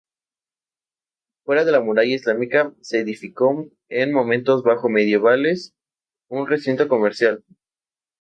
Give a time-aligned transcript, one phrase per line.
[1.45, 5.75] Fuera de la muralla islámica se edificó, en momentos bajo medievales,
[6.27, 7.45] un recinto comercial.